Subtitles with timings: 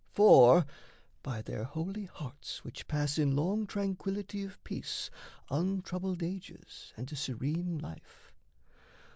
[0.13, 0.65] For
[1.21, 5.11] by their holy hearts Which pass in long tranquillity of peace
[5.51, 8.33] Untroubled ages and a serene life!